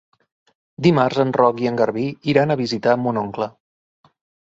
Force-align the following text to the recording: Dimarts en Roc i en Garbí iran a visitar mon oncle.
Dimarts 0.87 1.21
en 1.25 1.35
Roc 1.37 1.63
i 1.65 1.71
en 1.73 1.79
Garbí 1.83 2.09
iran 2.35 2.57
a 2.57 2.59
visitar 2.65 2.99
mon 3.07 3.25
oncle. 3.27 3.53